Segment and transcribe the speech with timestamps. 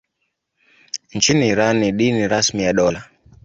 [1.13, 3.03] Nchini Iran ni dini rasmi ya dola.